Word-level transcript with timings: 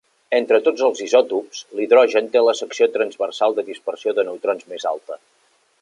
Entre 0.35 0.59
tots 0.67 0.85
els 0.87 1.01
isòtops, 1.07 1.59
l'hidrogen 1.79 2.31
té 2.37 2.43
la 2.47 2.57
secció 2.63 2.89
transversal 2.97 3.57
de 3.59 3.67
dispersió 3.71 4.19
de 4.21 4.27
neutrons 4.31 4.69
més 4.75 4.93
alta. 4.95 5.25